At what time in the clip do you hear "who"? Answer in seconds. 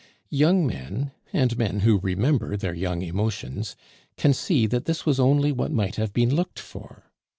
1.81-1.99